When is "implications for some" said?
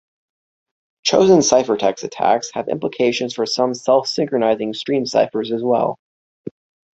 2.69-3.75